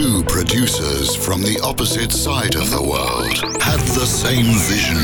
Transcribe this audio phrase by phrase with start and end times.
[0.00, 4.96] two producers from the opposite side of the world had the same vision.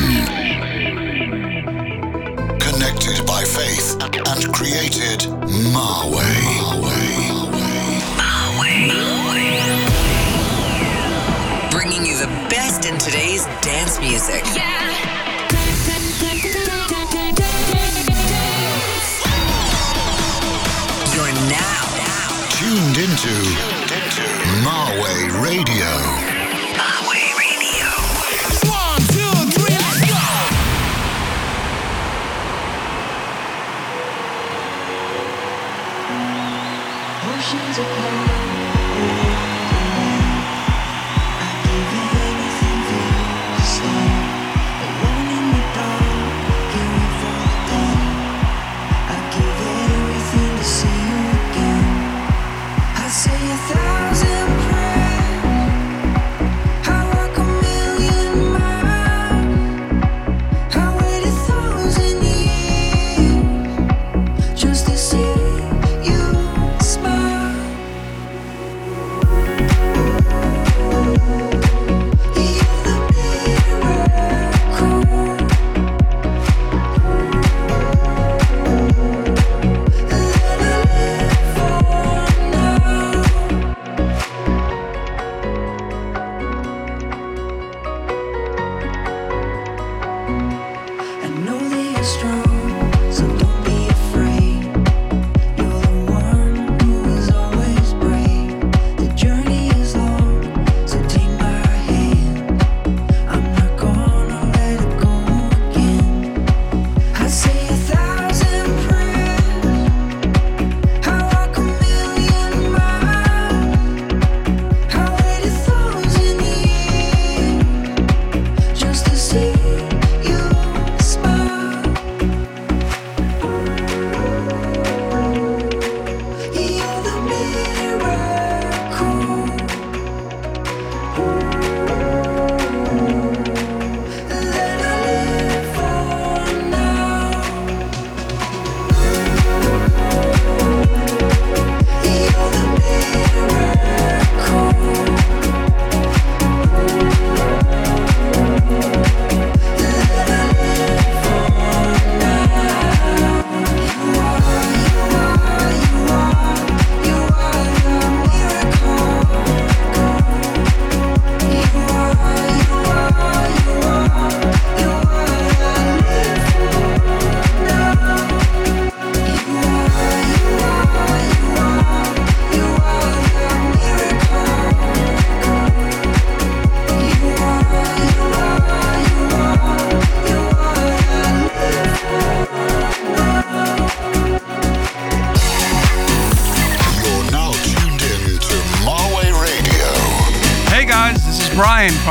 [2.59, 5.21] Connected by faith and created
[5.75, 6.41] Marway.
[11.71, 14.45] Bringing you the best in today's dance music.
[21.13, 21.85] You're now
[22.57, 23.76] Tuned into
[24.97, 26.06] Marway Radio.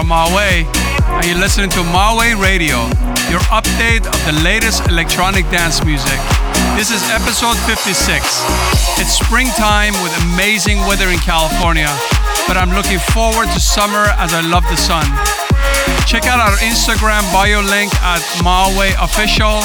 [0.05, 0.69] From Marway,
[1.17, 2.77] and you're listening to Marway Radio,
[3.33, 6.19] your update of the latest electronic dance music.
[6.77, 8.21] This is episode 56.
[9.01, 11.89] It's springtime with amazing weather in California,
[12.45, 15.05] but I'm looking forward to summer as I love the sun.
[16.05, 19.57] Check out our Instagram bio link at Marway Official.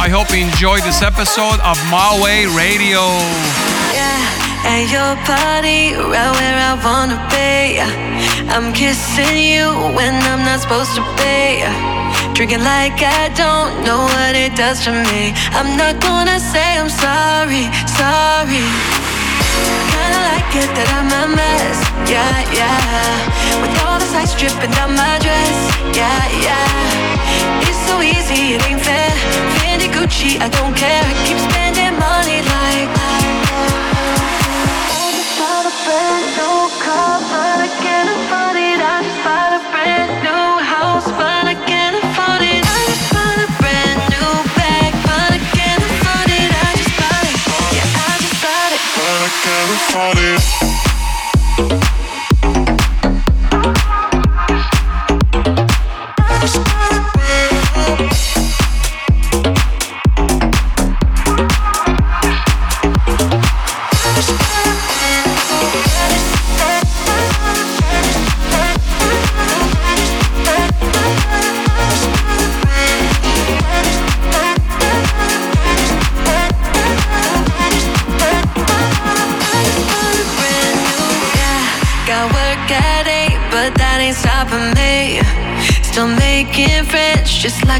[0.00, 3.65] I hope you enjoyed this episode of Marway Radio.
[4.64, 7.80] At your party, right where I wanna be.
[8.48, 11.66] I'm kissing you when I'm not supposed to be.
[12.32, 15.34] Drinking like I don't know what it does to me.
[15.52, 18.64] I'm not gonna say I'm sorry, sorry.
[19.92, 21.78] Kinda like it that I'm a mess,
[22.08, 23.60] yeah, yeah.
[23.60, 25.58] With all the sights dripping down my dress,
[25.96, 27.66] yeah, yeah.
[27.66, 29.12] It's so easy, it ain't fair.
[29.60, 31.02] Fendi Gucci, I don't care.
[31.02, 33.15] I keep spending money like.
[35.96, 38.78] I can't afford it.
[38.78, 42.62] I just bought a brand new house, but I can't afford it.
[42.62, 44.12] I get a party
[45.32, 46.50] I can't afford it.
[46.52, 46.96] I just
[49.94, 50.65] bought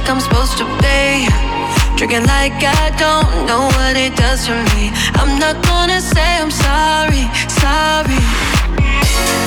[0.07, 1.27] like I'm supposed to be.
[1.97, 4.93] Drinking like I don't know what it does for me.
[5.19, 8.21] I'm not gonna say I'm sorry, sorry.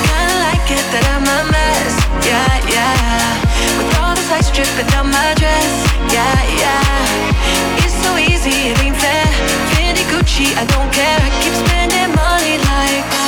[0.04, 1.94] Kinda like it that I'm a mess,
[2.28, 3.40] yeah, yeah.
[3.78, 5.72] With all this ice dripping down my dress,
[6.12, 7.80] yeah, yeah.
[7.80, 9.26] It's so easy, it ain't fair.
[9.72, 11.20] Fendi Gucci, I don't care.
[11.24, 13.19] I keep spending money like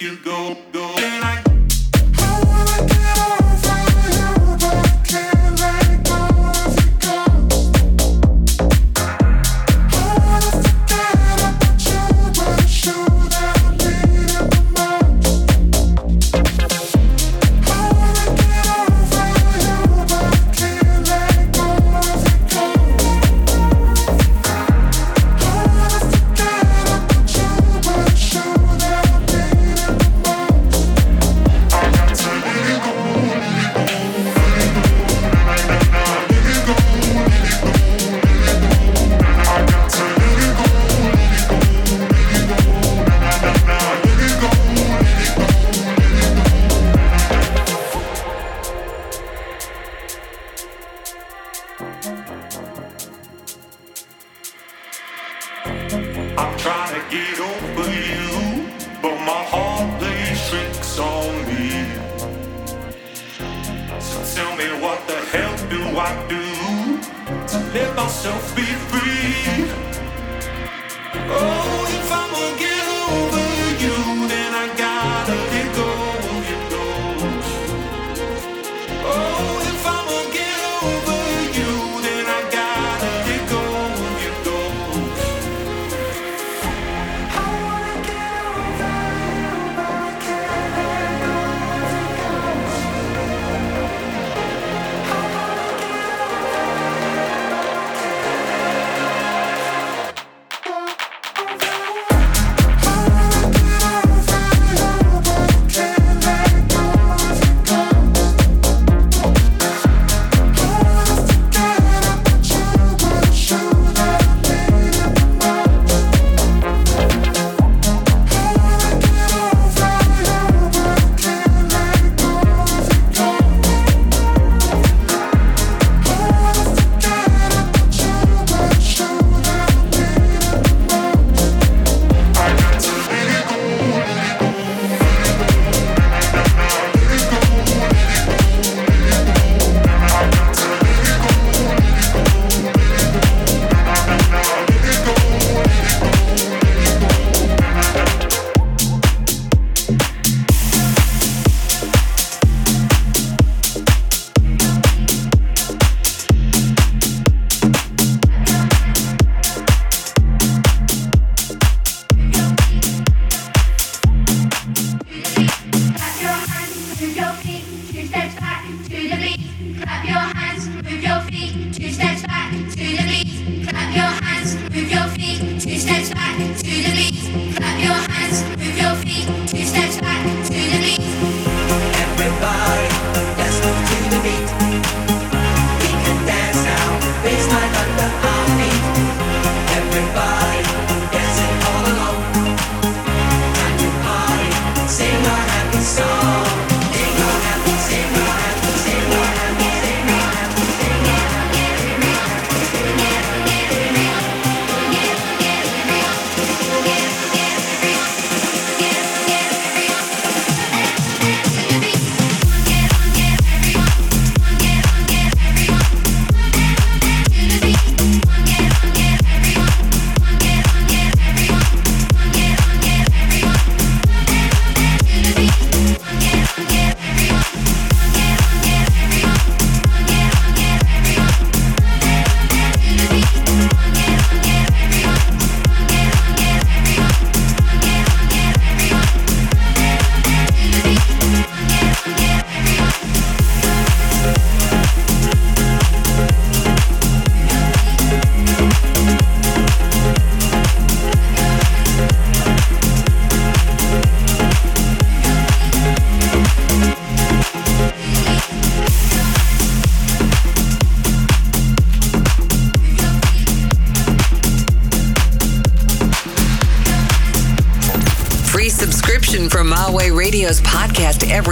[0.00, 0.37] you go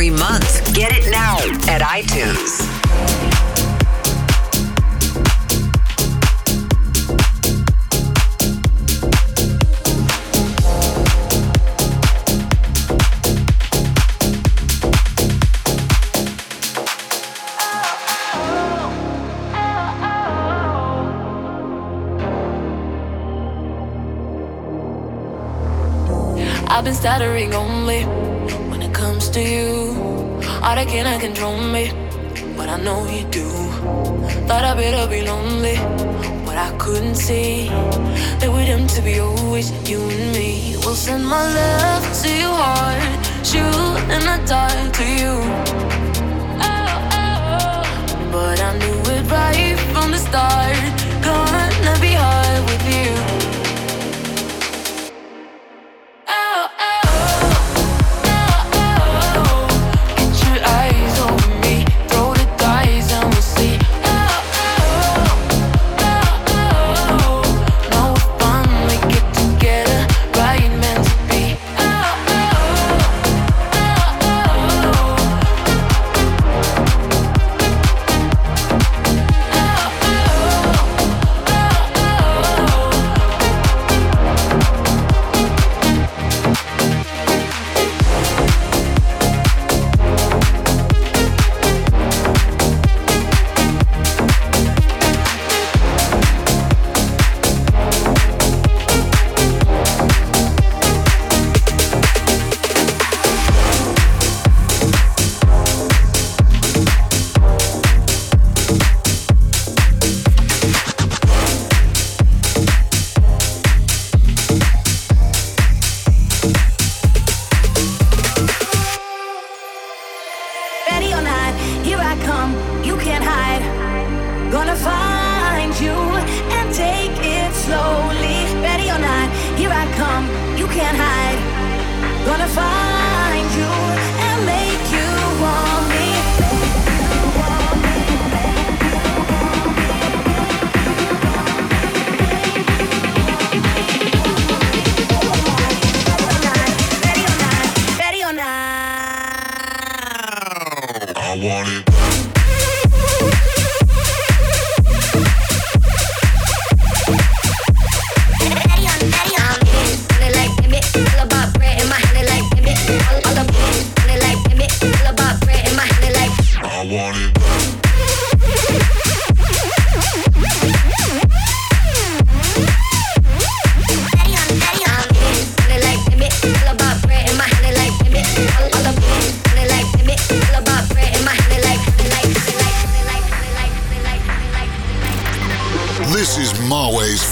[0.06, 0.35] every month.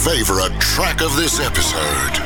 [0.06, 0.22] Ready
[0.60, 2.23] track of this I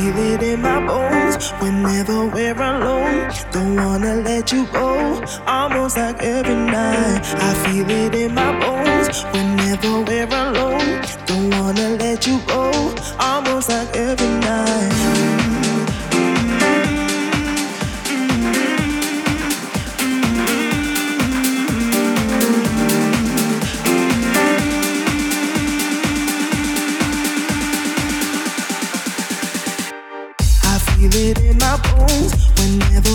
[0.00, 3.30] feel it in my bones whenever we're alone.
[3.52, 7.20] Don't wanna let you go, almost like every night.
[7.48, 11.02] I feel it in my bones whenever we're alone.
[11.26, 15.39] Don't wanna let you go, almost like every night.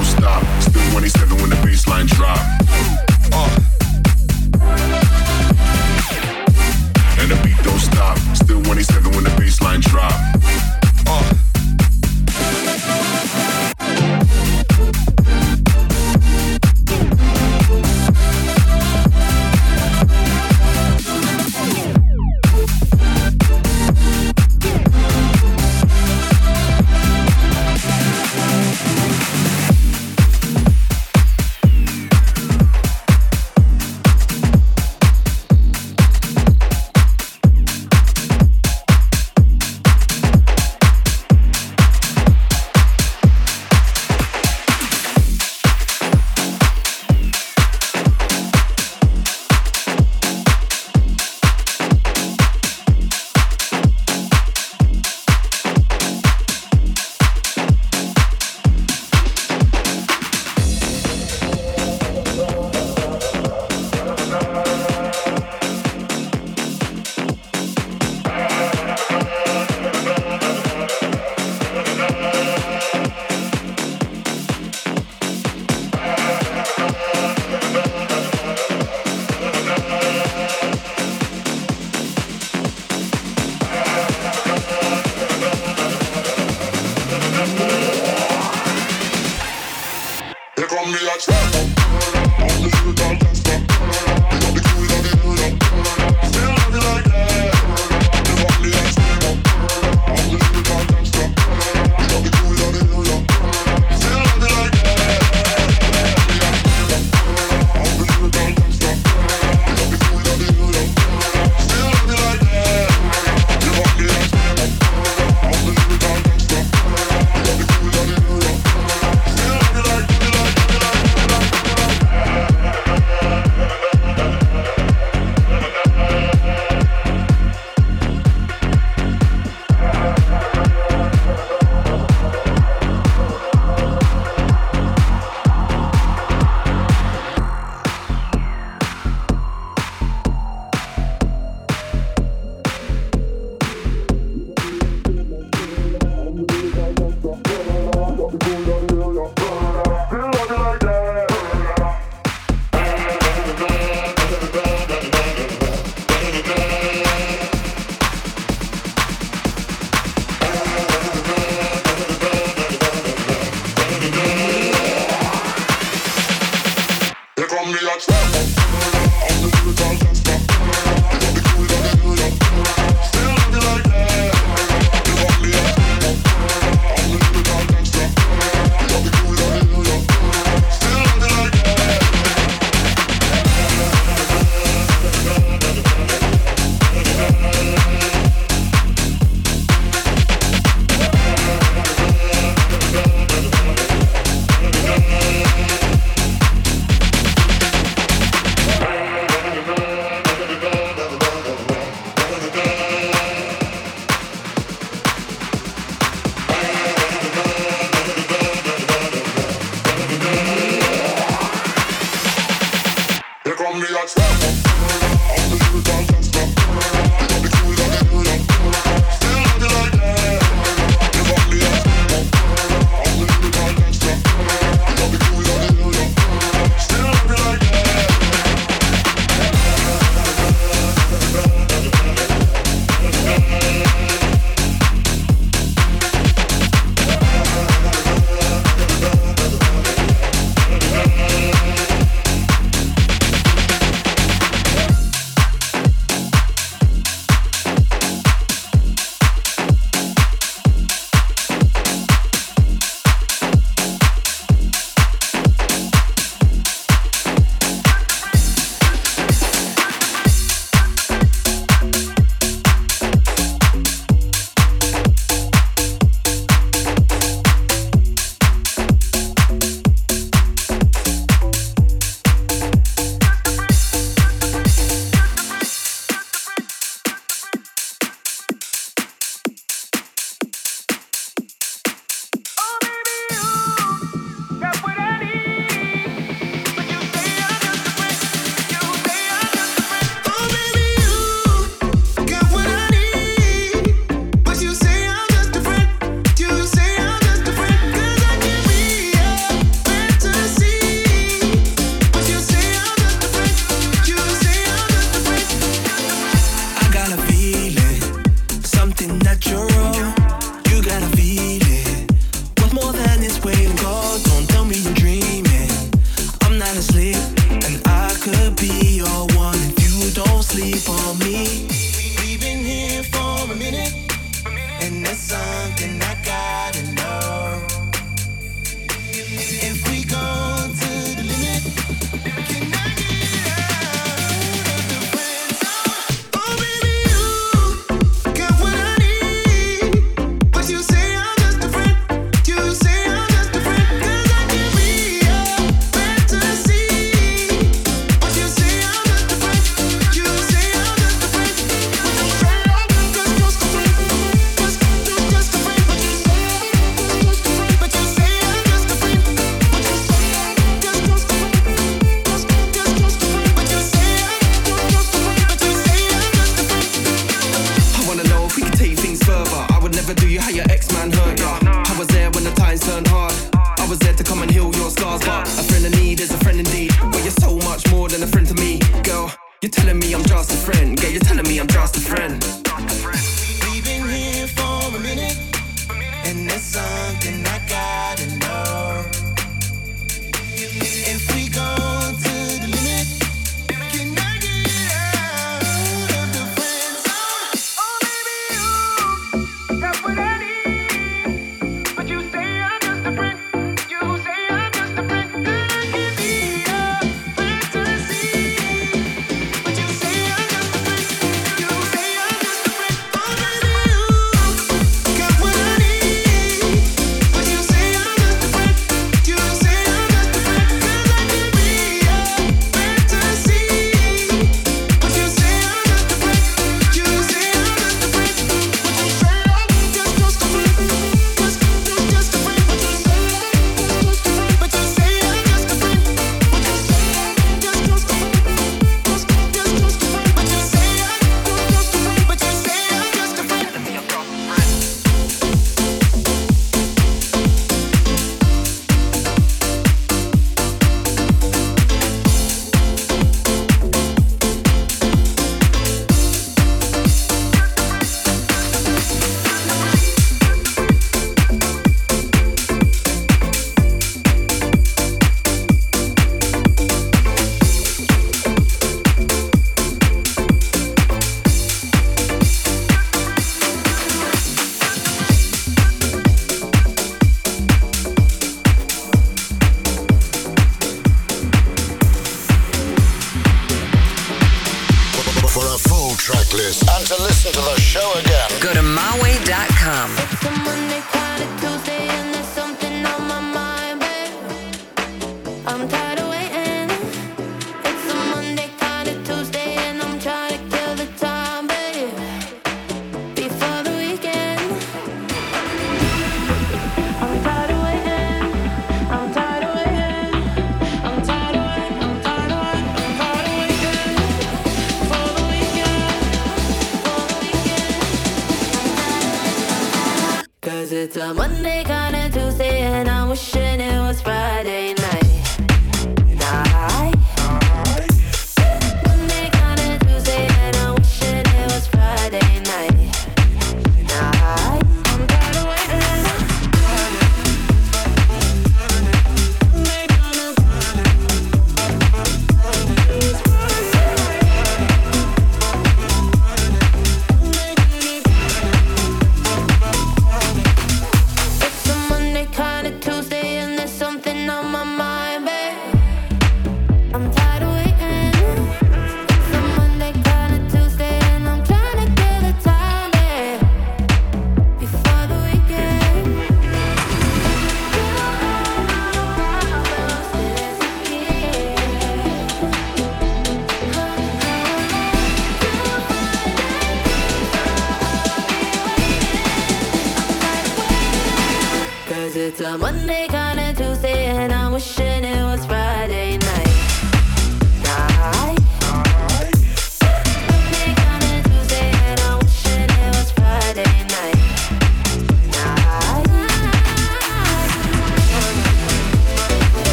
[0.00, 0.62] don't stop.
[0.62, 3.09] Still 27 when the baseline drop.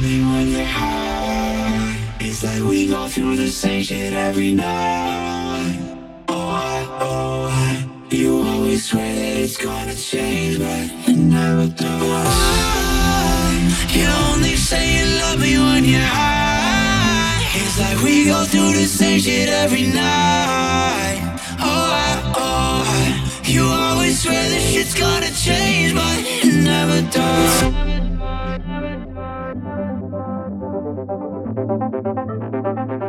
[0.00, 1.96] me when you're high.
[2.20, 5.78] It's like we go through the same shit every night.
[6.28, 11.96] Oh, I, oh, I, you always swear that it's gonna change, but it never does.
[13.96, 17.42] You only say you love me when you're high.
[17.54, 21.18] It's like we go through the same shit every night.
[21.60, 27.97] Oh, I, oh, I, you always swear that shit's gonna change, but it never does.
[31.06, 31.10] Thank
[33.02, 33.07] you.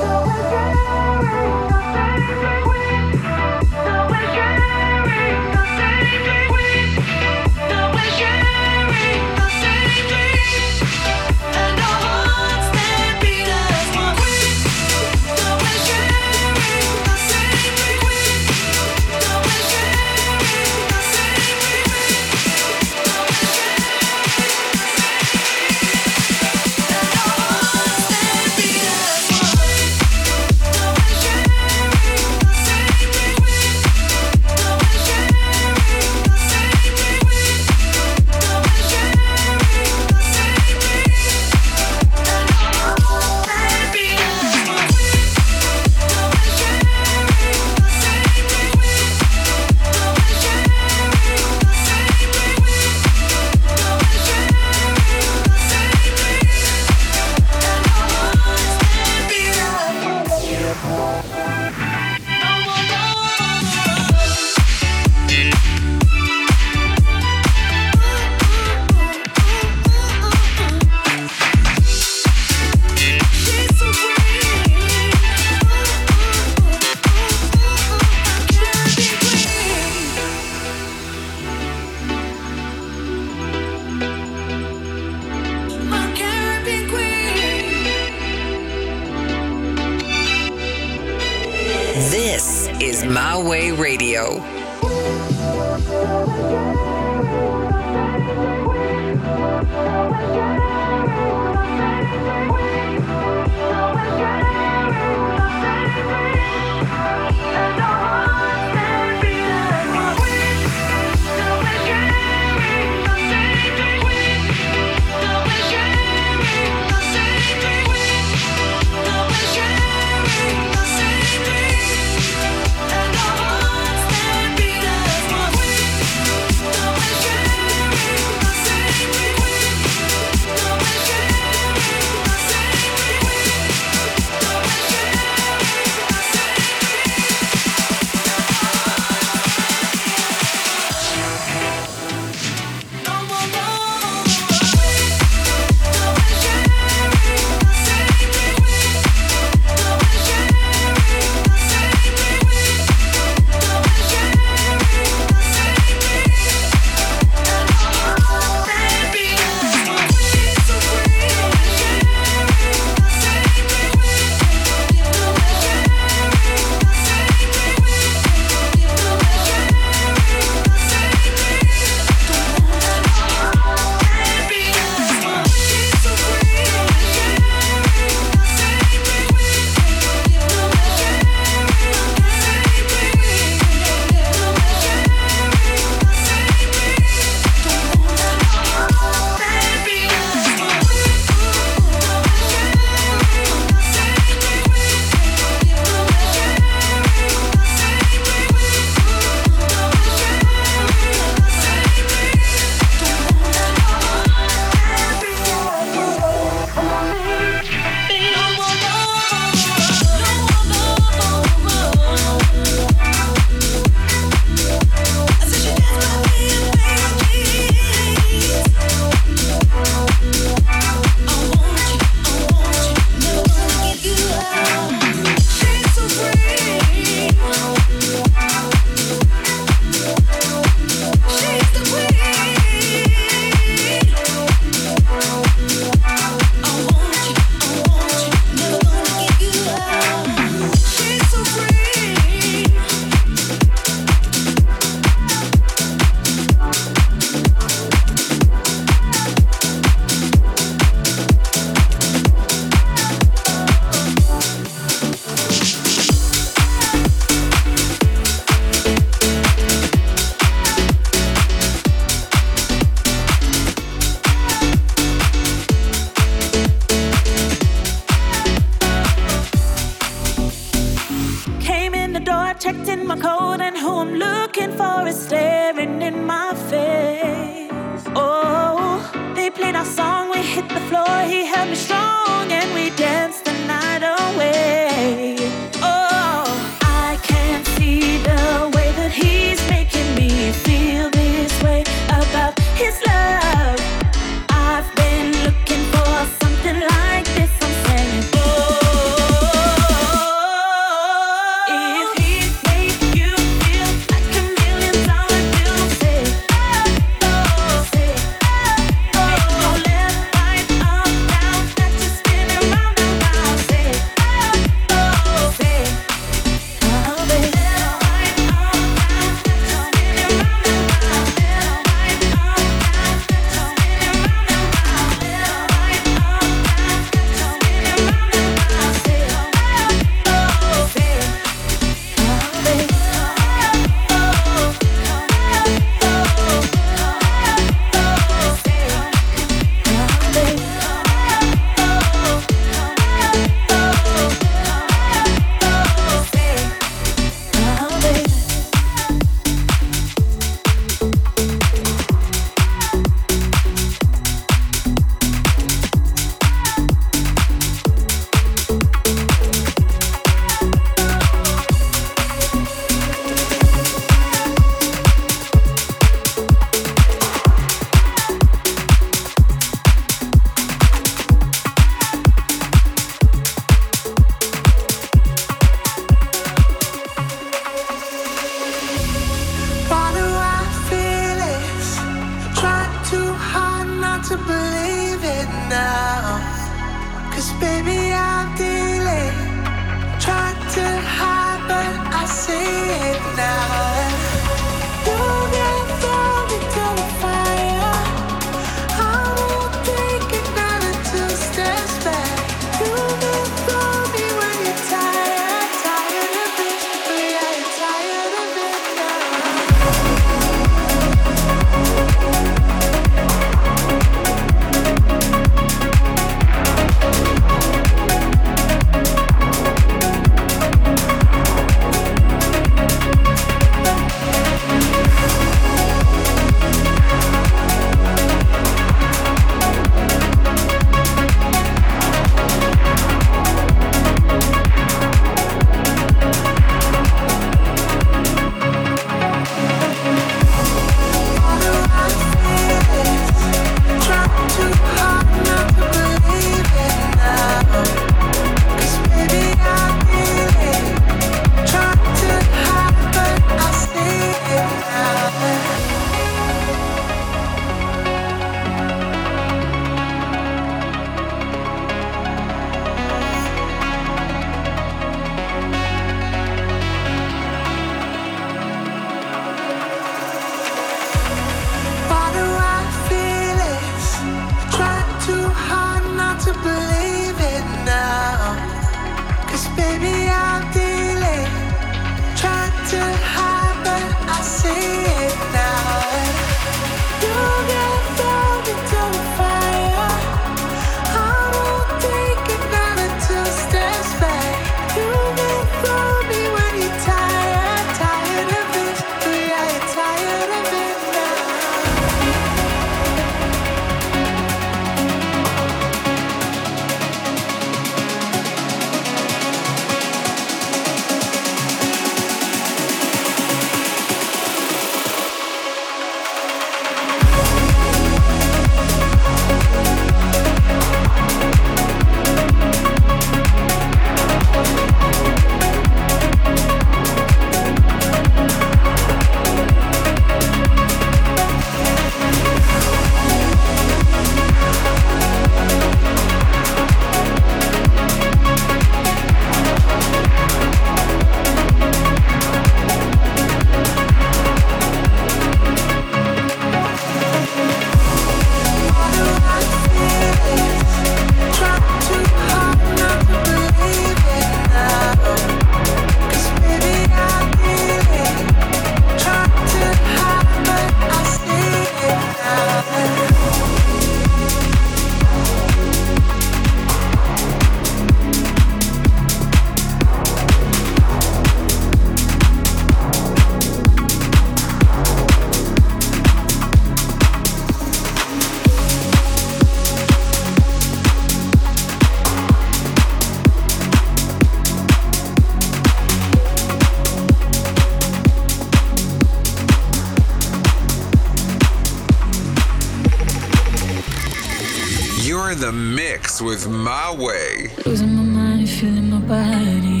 [596.42, 597.70] With my way.
[597.84, 600.00] Losing my mind, feeling my body.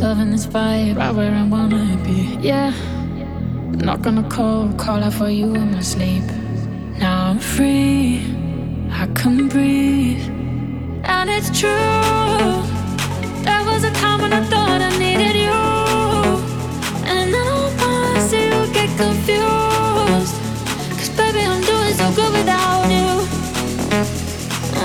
[0.00, 2.36] Loving this vibe, right where I wanna be.
[2.42, 2.72] Yeah,
[3.70, 6.24] not gonna call, call out for you in my sleep.
[6.98, 8.26] Now I'm free,
[8.90, 10.28] I can breathe,
[11.04, 12.03] and it's true.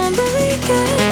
[0.10, 1.09] remember it.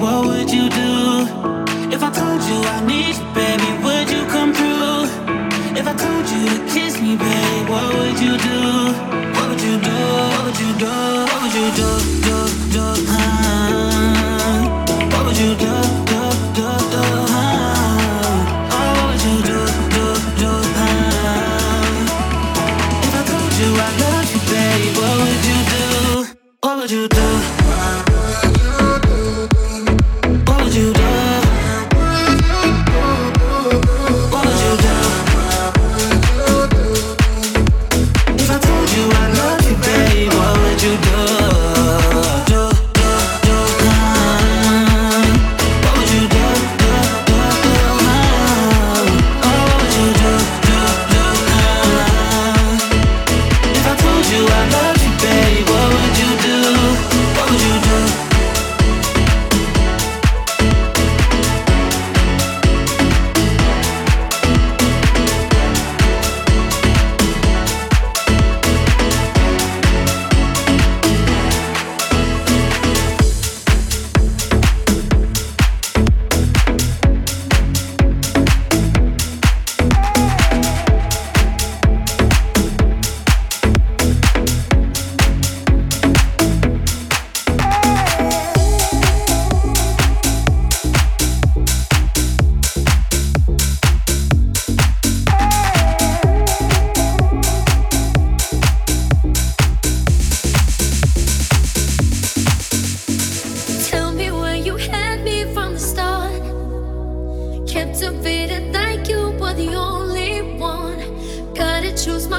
[0.00, 1.26] What would you do?
[1.92, 5.04] If I told you I need you, baby, would you come through?
[5.78, 8.60] If I told you to kiss me, baby, what would you do?
[9.36, 9.96] What would you do?
[10.32, 10.92] What would you do?
[11.28, 11.90] What would you do?
[12.26, 12.36] Do,
[12.72, 14.39] do, uh,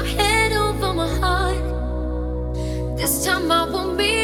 [0.04, 2.96] head over my heart.
[2.96, 4.21] This time I won't be.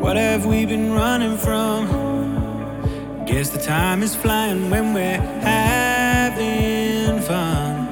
[0.00, 1.86] What have we been running from?
[3.26, 7.86] Guess the time is flying when we're having fun.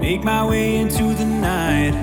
[0.00, 1.94] Make my way into the night,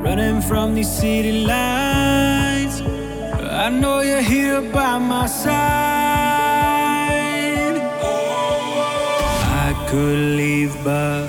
[0.00, 2.80] running from these city lights.
[3.64, 5.52] I know you're here by my side.
[9.66, 11.28] I could leave, but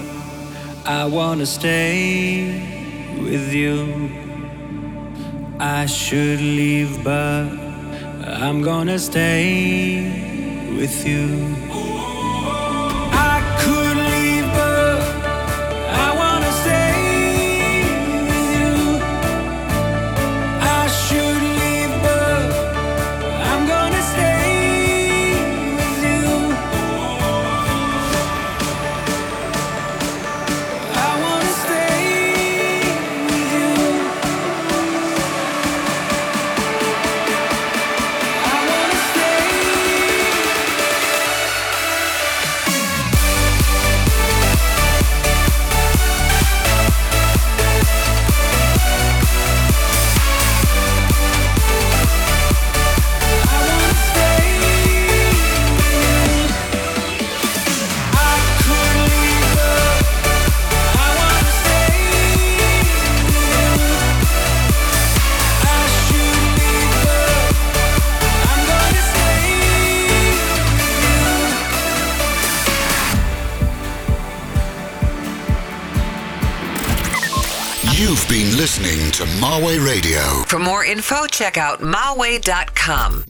[0.85, 2.72] I wanna stay
[3.33, 4.11] with you.
[5.59, 7.49] I should leave, but
[8.43, 11.72] I'm gonna stay with you.
[81.41, 83.25] Out marway.com.